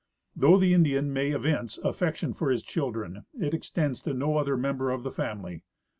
[0.35, 4.89] Though the Indian may evince affection for his children, it extends to no other member
[4.89, 5.61] of the family.